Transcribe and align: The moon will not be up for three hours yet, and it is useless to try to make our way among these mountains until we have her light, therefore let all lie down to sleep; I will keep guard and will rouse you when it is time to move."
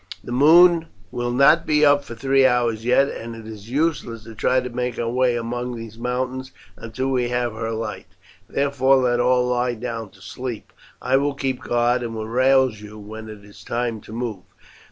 The 0.23 0.31
moon 0.31 0.87
will 1.11 1.29
not 1.29 1.67
be 1.67 1.85
up 1.85 2.03
for 2.03 2.15
three 2.15 2.43
hours 2.43 2.83
yet, 2.83 3.07
and 3.07 3.35
it 3.35 3.45
is 3.47 3.69
useless 3.69 4.23
to 4.23 4.33
try 4.33 4.59
to 4.59 4.67
make 4.67 4.97
our 4.97 5.07
way 5.07 5.35
among 5.35 5.75
these 5.75 5.99
mountains 5.99 6.51
until 6.75 7.09
we 7.09 7.29
have 7.29 7.53
her 7.53 7.69
light, 7.71 8.07
therefore 8.49 8.95
let 8.95 9.19
all 9.19 9.45
lie 9.47 9.75
down 9.75 10.09
to 10.09 10.19
sleep; 10.19 10.73
I 11.03 11.17
will 11.17 11.35
keep 11.35 11.61
guard 11.61 12.01
and 12.01 12.15
will 12.15 12.27
rouse 12.27 12.81
you 12.81 12.97
when 12.97 13.29
it 13.29 13.45
is 13.45 13.63
time 13.63 14.01
to 14.01 14.11
move." 14.11 14.41